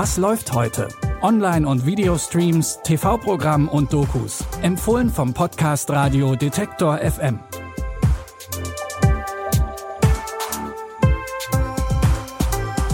Was 0.00 0.16
läuft 0.16 0.52
heute? 0.52 0.86
Online- 1.22 1.66
und 1.66 1.84
Videostreams, 1.84 2.78
TV-Programm 2.84 3.68
und 3.68 3.92
Dokus. 3.92 4.44
Empfohlen 4.62 5.10
vom 5.10 5.34
Podcast 5.34 5.90
Radio 5.90 6.36
Detektor 6.36 6.98
FM. 6.98 7.40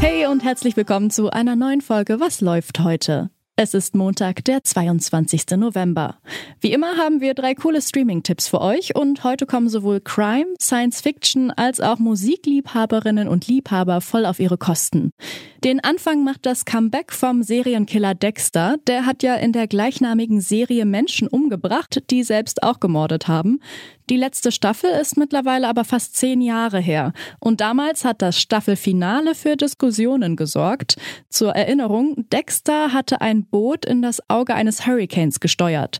Hey 0.00 0.24
und 0.28 0.42
herzlich 0.42 0.78
willkommen 0.78 1.10
zu 1.10 1.28
einer 1.28 1.56
neuen 1.56 1.82
Folge 1.82 2.20
Was 2.20 2.40
läuft 2.40 2.80
heute? 2.80 3.28
Es 3.56 3.72
ist 3.72 3.94
Montag, 3.94 4.44
der 4.46 4.64
22. 4.64 5.50
November. 5.58 6.16
Wie 6.60 6.72
immer 6.72 6.96
haben 6.96 7.20
wir 7.20 7.34
drei 7.34 7.54
coole 7.54 7.80
Streaming-Tipps 7.80 8.48
für 8.48 8.60
euch 8.60 8.96
und 8.96 9.22
heute 9.22 9.46
kommen 9.46 9.68
sowohl 9.68 10.00
Crime, 10.00 10.46
Science 10.60 11.02
Fiction 11.02 11.52
als 11.52 11.80
auch 11.80 12.00
Musikliebhaberinnen 12.00 13.28
und 13.28 13.46
Liebhaber 13.46 14.00
voll 14.00 14.26
auf 14.26 14.40
ihre 14.40 14.58
Kosten. 14.58 15.12
Den 15.64 15.80
Anfang 15.82 16.24
macht 16.24 16.44
das 16.44 16.66
Comeback 16.66 17.10
vom 17.10 17.42
Serienkiller 17.42 18.14
Dexter. 18.14 18.76
Der 18.86 19.06
hat 19.06 19.22
ja 19.22 19.34
in 19.36 19.52
der 19.52 19.66
gleichnamigen 19.66 20.42
Serie 20.42 20.84
Menschen 20.84 21.26
umgebracht, 21.26 22.02
die 22.10 22.22
selbst 22.22 22.62
auch 22.62 22.80
gemordet 22.80 23.28
haben. 23.28 23.60
Die 24.10 24.18
letzte 24.18 24.52
Staffel 24.52 24.90
ist 24.90 25.16
mittlerweile 25.16 25.66
aber 25.66 25.84
fast 25.84 26.16
zehn 26.16 26.42
Jahre 26.42 26.80
her. 26.80 27.14
Und 27.40 27.62
damals 27.62 28.04
hat 28.04 28.20
das 28.20 28.38
Staffelfinale 28.38 29.34
für 29.34 29.56
Diskussionen 29.56 30.36
gesorgt. 30.36 30.96
Zur 31.30 31.52
Erinnerung, 31.52 32.28
Dexter 32.30 32.92
hatte 32.92 33.22
ein 33.22 33.46
Boot 33.46 33.86
in 33.86 34.02
das 34.02 34.20
Auge 34.28 34.54
eines 34.54 34.86
Hurricanes 34.86 35.40
gesteuert. 35.40 35.98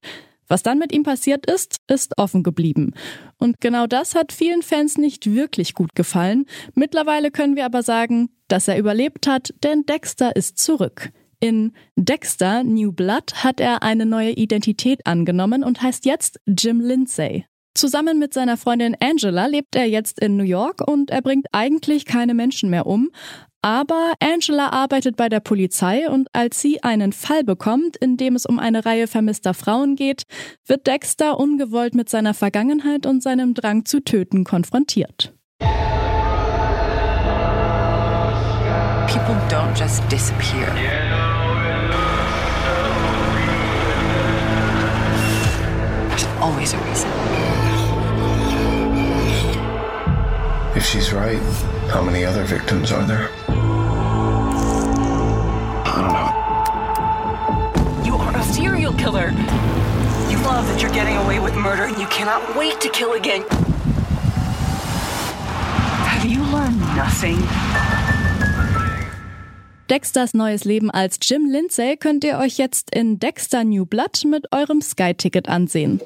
Was 0.48 0.62
dann 0.62 0.79
mit 0.79 0.93
ihm 0.93 1.03
passiert 1.03 1.47
ist, 1.51 1.77
ist 1.89 2.19
offen 2.19 2.43
geblieben. 2.43 2.93
Und 3.39 3.61
genau 3.61 3.87
das 3.87 4.15
hat 4.15 4.33
vielen 4.33 4.62
Fans 4.62 4.98
nicht 4.98 5.33
wirklich 5.33 5.75
gut 5.75 5.95
gefallen. 5.95 6.47
Mittlerweile 6.75 7.30
können 7.30 7.57
wir 7.57 7.65
aber 7.65 7.83
sagen, 7.83 8.30
dass 8.49 8.69
er 8.69 8.79
überlebt 8.79 9.27
hat, 9.27 9.55
denn 9.62 9.85
Dexter 9.87 10.37
ist 10.37 10.59
zurück. 10.59 11.10
In 11.41 11.73
Dexter 11.96 12.63
New 12.65 12.93
Blood 12.93 13.45
hat 13.45 13.60
er 13.60 13.83
eine 13.83 14.07
neue 14.07 14.30
Identität 14.30 15.07
angenommen 15.07 15.63
und 15.63 15.83
heißt 15.83 16.07
jetzt 16.07 16.41
Jim 16.46 16.80
Lindsay. 16.80 17.45
Zusammen 17.74 18.21
mit 18.21 18.33
seiner 18.33 18.57
Freundin 18.57 18.96
Angela 19.01 19.46
lebt 19.46 19.74
er 19.74 19.87
jetzt 19.87 20.21
in 20.21 20.37
New 20.37 20.45
York 20.45 20.87
und 20.87 21.11
er 21.11 21.23
bringt 21.23 21.49
eigentlich 21.51 22.05
keine 22.05 22.33
Menschen 22.33 22.71
mehr 22.71 22.87
um. 22.87 23.11
Aber 23.65 24.12
Angela 24.20 24.74
arbeitet 24.74 25.16
bei 25.16 25.30
der 25.30 25.40
Polizei 25.40 26.07
und 26.10 26.29
als 26.34 26.60
sie 26.60 26.82
einen 26.82 27.15
Fall 27.15 27.45
bekommt, 27.45 27.96
in 27.96 28.18
dem 28.18 28.37
es 28.37 28.45
um 28.45 28.59
eine 28.59 28.84
Reihe 28.84 29.06
vermisster 29.06 29.54
Frauen 29.54 29.96
geht, 29.96 30.24
wird 30.66 30.87
Dexter 30.87 31.40
ungewollt 31.40 31.95
mit 31.95 32.10
seiner 32.10 32.34
Vergangenheit 32.34 33.06
und 33.06 33.23
seinem 33.23 33.54
Drang 33.54 33.87
zu 33.87 34.01
töten 34.01 34.45
konfrontiert. 34.45 35.32
People 39.06 39.40
don't 39.48 39.74
just 39.74 40.02
disappear. 40.12 40.68
There's 46.10 46.26
always 46.38 46.74
a 46.74 46.78
reason. 46.90 47.09
If 50.76 50.84
she's 50.84 51.15
right, 51.15 51.40
how 51.90 52.02
many 52.02 52.26
other 52.26 52.45
victims 52.45 52.93
are 52.93 53.06
there? 53.06 53.30
That 60.68 60.80
you're 60.80 60.93
getting 60.93 61.16
away 61.16 61.38
with 61.40 61.54
murder 61.54 61.84
and 61.84 61.98
you 61.98 62.07
cannot 62.07 62.57
wait 62.57 62.80
to 62.80 62.88
kill 62.88 63.12
again. 63.15 63.43
Have 66.06 66.25
you 66.25 66.43
learned 66.43 66.81
nothing? 66.97 67.38
Dexters 69.88 70.34
neues 70.34 70.65
Leben 70.65 70.91
als 70.91 71.19
Jim 71.21 71.47
Lindsay 71.47 71.97
könnt 71.97 72.25
ihr 72.25 72.38
euch 72.38 72.56
jetzt 72.56 72.94
in 72.94 73.19
Dexter 73.19 73.65
New 73.65 73.84
Blood 73.84 74.25
mit 74.25 74.47
eurem 74.50 74.81
Sky-Ticket 74.81 75.49
ansehen. 75.49 76.00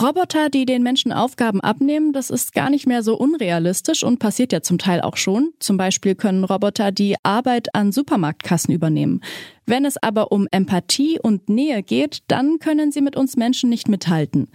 Roboter, 0.00 0.48
die 0.48 0.64
den 0.64 0.84
Menschen 0.84 1.12
Aufgaben 1.12 1.60
abnehmen, 1.60 2.12
das 2.12 2.30
ist 2.30 2.52
gar 2.52 2.70
nicht 2.70 2.86
mehr 2.86 3.02
so 3.02 3.16
unrealistisch 3.16 4.04
und 4.04 4.18
passiert 4.18 4.52
ja 4.52 4.60
zum 4.62 4.78
Teil 4.78 5.00
auch 5.00 5.16
schon. 5.16 5.52
Zum 5.58 5.76
Beispiel 5.76 6.14
können 6.14 6.44
Roboter 6.44 6.92
die 6.92 7.16
Arbeit 7.24 7.74
an 7.74 7.90
Supermarktkassen 7.90 8.72
übernehmen. 8.72 9.22
Wenn 9.66 9.84
es 9.84 9.96
aber 10.00 10.30
um 10.30 10.46
Empathie 10.50 11.18
und 11.20 11.48
Nähe 11.48 11.82
geht, 11.82 12.20
dann 12.28 12.58
können 12.58 12.92
sie 12.92 13.00
mit 13.00 13.16
uns 13.16 13.36
Menschen 13.36 13.70
nicht 13.70 13.88
mithalten. 13.88 14.48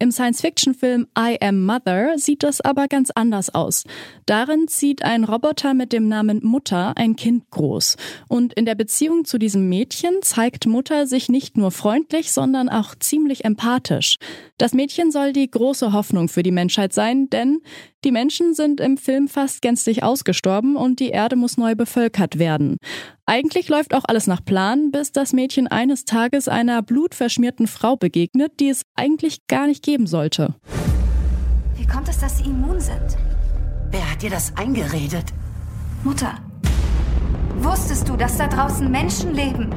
Im 0.00 0.12
Science-Fiction-Film 0.12 1.08
I 1.18 1.38
Am 1.40 1.66
Mother 1.66 2.18
sieht 2.18 2.44
das 2.44 2.60
aber 2.60 2.86
ganz 2.86 3.10
anders 3.10 3.52
aus. 3.52 3.82
Darin 4.26 4.68
zieht 4.68 5.02
ein 5.02 5.24
Roboter 5.24 5.74
mit 5.74 5.92
dem 5.92 6.06
Namen 6.06 6.38
Mutter 6.44 6.92
ein 6.96 7.16
Kind 7.16 7.50
groß. 7.50 7.96
Und 8.28 8.52
in 8.52 8.64
der 8.64 8.76
Beziehung 8.76 9.24
zu 9.24 9.38
diesem 9.38 9.68
Mädchen 9.68 10.14
zeigt 10.22 10.66
Mutter 10.66 11.08
sich 11.08 11.28
nicht 11.28 11.56
nur 11.56 11.72
freundlich, 11.72 12.30
sondern 12.30 12.68
auch 12.68 12.94
ziemlich 12.94 13.44
empathisch. 13.44 14.18
Das 14.56 14.72
Mädchen 14.72 15.10
soll 15.10 15.32
die 15.32 15.50
große 15.50 15.92
Hoffnung 15.92 16.28
für 16.28 16.44
die 16.44 16.52
Menschheit 16.52 16.92
sein, 16.92 17.28
denn 17.28 17.60
die 18.04 18.12
Menschen 18.12 18.54
sind 18.54 18.80
im 18.80 18.96
Film 18.96 19.26
fast 19.26 19.60
gänzlich 19.60 20.04
ausgestorben 20.04 20.76
und 20.76 21.00
die 21.00 21.08
Erde 21.08 21.34
muss 21.34 21.56
neu 21.56 21.74
bevölkert 21.74 22.38
werden. 22.38 22.76
Eigentlich 23.26 23.68
läuft 23.68 23.92
auch 23.92 24.04
alles 24.06 24.28
nach 24.28 24.44
Plan, 24.44 24.92
bis 24.92 25.10
das 25.10 25.32
Mädchen 25.32 25.66
eines 25.66 26.04
Tages 26.04 26.46
einer 26.46 26.82
blutverschmierten 26.82 27.66
Frau 27.66 27.96
begegnet, 27.96 28.60
die 28.60 28.68
es 28.68 28.82
eigentlich 28.94 29.46
gar 29.48 29.66
nicht 29.66 29.84
geben 29.84 30.06
sollte. 30.06 30.54
Wie 31.76 31.86
kommt 31.86 32.08
es, 32.08 32.18
dass 32.18 32.38
Sie 32.38 32.44
immun 32.44 32.80
sind? 32.80 33.18
Wer 33.90 34.10
hat 34.10 34.22
dir 34.22 34.30
das 34.30 34.56
eingeredet? 34.56 35.24
Mutter, 36.04 36.34
wusstest 37.58 38.08
du, 38.08 38.16
dass 38.16 38.38
da 38.38 38.46
draußen 38.46 38.88
Menschen 38.88 39.34
leben? 39.34 39.70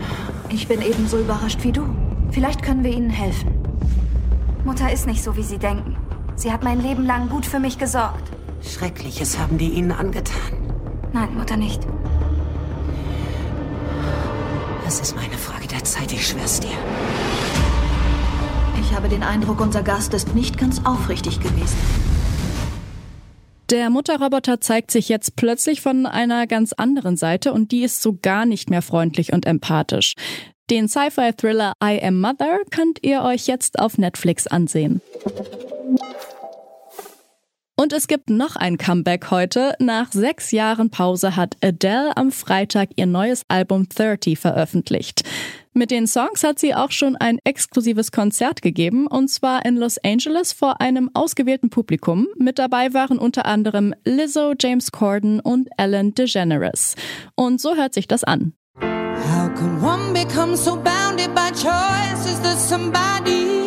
Ich 0.50 0.68
bin 0.68 0.82
ebenso 0.82 1.20
überrascht 1.20 1.64
wie 1.64 1.72
du. 1.72 1.88
Vielleicht 2.32 2.62
können 2.62 2.84
wir 2.84 2.92
Ihnen 2.92 3.09
helfen. 3.09 3.52
Mutter 4.64 4.92
ist 4.92 5.08
nicht 5.08 5.24
so, 5.24 5.36
wie 5.36 5.44
Sie 5.44 5.58
denken. 5.58 5.98
Sie 6.41 6.52
hat 6.52 6.63
mein 6.63 6.81
Leben 6.81 7.06
lang 7.06 7.29
gut 7.29 7.46
für 7.46 7.59
mich 7.59 7.78
gesorgt. 7.78 8.31
Schreckliches 8.63 9.38
haben 9.38 9.59
die 9.59 9.69
ihnen 9.74 9.91
angetan. 9.91 10.52
Nein, 11.13 11.35
Mutter 11.38 11.56
nicht. 11.56 11.79
Es 14.88 15.00
ist 15.00 15.16
meine 15.16 15.38
Frage 15.38 15.68
der 15.68 15.84
Zeit, 15.84 16.12
ich 16.12 16.28
schwör's 16.28 16.59
dir. 16.59 16.72
Ich 18.81 18.91
habe 18.96 19.07
den 19.07 19.22
Eindruck, 19.22 19.62
unser 19.62 19.84
Gast 19.84 20.16
ist 20.16 20.34
nicht 20.34 20.57
ganz 20.57 20.84
aufrichtig 20.84 21.41
gewesen. 21.41 21.78
Der 23.69 23.91
Mutterroboter 23.91 24.59
zeigt 24.59 24.90
sich 24.90 25.09
jetzt 25.09 25.35
plötzlich 25.35 25.81
von 25.81 26.08
einer 26.08 26.47
ganz 26.47 26.73
anderen 26.73 27.18
Seite 27.18 27.53
und 27.53 27.72
die 27.72 27.84
ist 27.84 28.02
so 28.02 28.18
gar 28.19 28.47
nicht 28.47 28.72
mehr 28.72 28.81
freundlich 28.81 29.31
und 29.31 29.46
empathisch. 29.46 30.16
Den 30.72 30.88
Sci-Fi-Thriller 30.88 31.73
I 31.84 32.02
Am 32.02 32.19
Mother 32.19 32.62
könnt 32.72 32.97
ihr 33.03 33.22
euch 33.22 33.46
jetzt 33.46 33.78
auf 33.78 34.00
Netflix 34.00 34.47
ansehen. 34.47 35.02
Und 37.81 37.94
es 37.94 38.06
gibt 38.06 38.30
noch 38.30 38.58
ein 38.58 38.78
Comeback 38.78 39.31
heute. 39.31 39.74
Nach 39.80 40.12
sechs 40.12 40.52
Jahren 40.52 40.92
Pause 40.92 41.36
hat 41.36 41.58
Adele 41.64 42.16
am 42.16 42.31
Freitag 42.31 42.90
ihr 42.96 43.08
neues 43.08 43.42
Album 43.47 43.90
30 43.90 44.38
veröffentlicht. 44.38 45.24
Mit 45.74 45.90
den 45.90 46.06
Songs 46.06 46.44
hat 46.44 46.59
sie 46.59 46.75
auch 46.75 46.91
schon 46.91 47.16
ein 47.16 47.40
exklusives 47.44 48.12
Konzert 48.12 48.62
gegeben, 48.62 49.08
und 49.08 49.30
zwar 49.30 49.66
in 49.66 49.78
Los 49.78 49.97
Angeles 49.97 50.53
vor 50.53 50.80
einem 50.80 51.09
ausgewählten 51.16 51.72
Publikum. 51.72 52.28
Mit 52.38 52.59
dabei 52.59 52.94
waren 52.94 53.18
unter 53.18 53.47
anderem 53.47 53.96
Lizzo, 54.06 54.53
James 54.62 54.91
Corden 54.91 55.40
und 55.40 55.68
Ellen 55.80 56.14
DeGeneres. 56.14 56.94
Und 57.34 57.59
so 57.59 57.75
hört 57.75 57.96
sich 57.96 58.08
das 58.08 58.24
an. 58.24 58.53
How 58.80 59.50
can 59.56 59.81
one 59.84 60.14
become 60.14 60.56
so 60.56 60.75
bounded 60.75 61.34
by 61.34 61.50
choices 61.50 62.40
that 62.44 62.59
somebody 62.59 63.60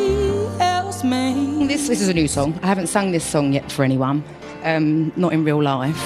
This, 1.74 1.88
this 1.88 2.00
is 2.02 2.08
a 2.08 2.14
new 2.14 2.28
song. 2.28 2.54
I 2.62 2.68
haven't 2.68 2.86
sung 2.86 3.10
this 3.10 3.24
song 3.24 3.52
yet 3.52 3.72
for 3.72 3.84
anyone, 3.84 4.22
um, 4.62 5.12
not 5.16 5.32
in 5.32 5.42
real 5.42 5.60
life. 5.60 5.98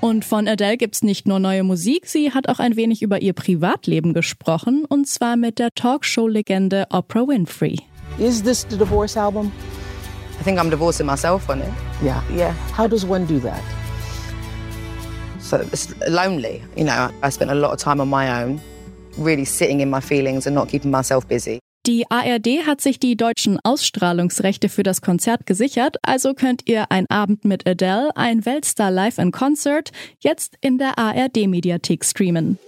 Und 0.00 0.24
von 0.24 0.46
Adele 0.46 0.76
gibt's 0.76 1.02
nicht 1.02 1.26
nur 1.26 1.40
neue 1.40 1.64
Musik, 1.64 2.06
sie 2.06 2.30
hat 2.30 2.48
auch 2.48 2.60
ein 2.60 2.76
wenig 2.76 3.02
über 3.02 3.20
ihr 3.20 3.32
Privatleben 3.32 4.14
gesprochen, 4.14 4.84
und 4.88 5.08
zwar 5.08 5.34
mit 5.34 5.58
der 5.58 5.74
Talkshow-Legende 5.74 6.86
Oprah 6.90 7.26
Winfrey. 7.26 7.80
Is 8.20 8.44
this 8.44 8.64
the 8.70 8.76
divorce 8.76 9.16
album? 9.16 9.50
I 10.38 10.42
think 10.42 10.58
I'm 10.58 10.70
divorcing 10.70 11.06
myself 11.06 11.50
on 11.50 11.62
it. 11.62 11.72
Yeah. 12.02 12.22
Yeah. 12.30 12.52
How 12.72 12.86
does 12.86 13.04
one 13.04 13.26
do 13.26 13.40
that? 13.40 13.62
So 15.40 15.56
it's 15.56 15.94
lonely. 16.08 16.62
You 16.76 16.84
know, 16.84 17.10
I 17.22 17.30
spent 17.30 17.50
a 17.50 17.54
lot 17.54 17.72
of 17.72 17.78
time 17.78 18.00
on 18.00 18.08
my 18.08 18.42
own, 18.42 18.60
really 19.16 19.44
sitting 19.44 19.80
in 19.80 19.90
my 19.90 20.00
feelings 20.00 20.46
and 20.46 20.54
not 20.54 20.68
keeping 20.68 20.90
myself 20.90 21.26
busy. 21.26 21.58
Die 21.86 22.04
ARD 22.10 22.66
hat 22.66 22.82
sich 22.82 23.00
die 23.00 23.16
deutschen 23.16 23.58
Ausstrahlungsrechte 23.64 24.68
für 24.68 24.82
das 24.82 25.00
Konzert 25.00 25.46
gesichert, 25.46 25.96
also 26.02 26.34
könnt 26.34 26.68
ihr 26.68 26.90
ein 26.90 27.06
Abend 27.08 27.46
mit 27.46 27.66
Adele, 27.66 28.10
ein 28.14 28.44
Weltstar 28.44 28.90
live 28.90 29.16
in 29.16 29.32
Concert, 29.32 29.90
jetzt 30.18 30.56
in 30.60 30.76
der 30.76 30.98
ARD 30.98 31.46
Mediathek 31.46 32.04
streamen. 32.04 32.58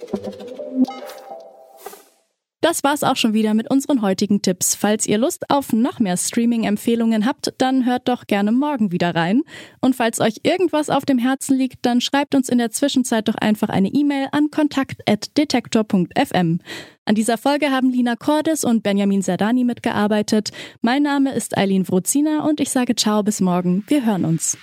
Das 2.70 2.84
war's 2.84 3.02
auch 3.02 3.16
schon 3.16 3.34
wieder 3.34 3.52
mit 3.52 3.68
unseren 3.68 4.00
heutigen 4.00 4.42
Tipps. 4.42 4.76
Falls 4.76 5.04
ihr 5.04 5.18
Lust 5.18 5.50
auf 5.50 5.72
noch 5.72 5.98
mehr 5.98 6.16
Streaming-Empfehlungen 6.16 7.26
habt, 7.26 7.52
dann 7.58 7.84
hört 7.84 8.06
doch 8.06 8.28
gerne 8.28 8.52
morgen 8.52 8.92
wieder 8.92 9.12
rein. 9.12 9.42
Und 9.80 9.96
falls 9.96 10.20
euch 10.20 10.36
irgendwas 10.44 10.88
auf 10.88 11.04
dem 11.04 11.18
Herzen 11.18 11.58
liegt, 11.58 11.84
dann 11.84 12.00
schreibt 12.00 12.36
uns 12.36 12.48
in 12.48 12.58
der 12.58 12.70
Zwischenzeit 12.70 13.26
doch 13.26 13.34
einfach 13.34 13.70
eine 13.70 13.88
E-Mail 13.88 14.28
an 14.30 14.52
kontakt.detektor.fm. 14.52 16.60
An 17.06 17.14
dieser 17.16 17.38
Folge 17.38 17.72
haben 17.72 17.90
Lina 17.90 18.14
Cordes 18.14 18.62
und 18.62 18.84
Benjamin 18.84 19.22
Sardani 19.22 19.64
mitgearbeitet. 19.64 20.50
Mein 20.80 21.02
Name 21.02 21.34
ist 21.34 21.58
Eileen 21.58 21.88
Wrozina 21.88 22.44
und 22.44 22.60
ich 22.60 22.70
sage 22.70 22.94
ciao 22.94 23.24
bis 23.24 23.40
morgen. 23.40 23.82
Wir 23.88 24.06
hören 24.06 24.24
uns. 24.24 24.56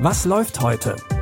Was 0.00 0.24
läuft 0.24 0.60
heute? 0.60 0.96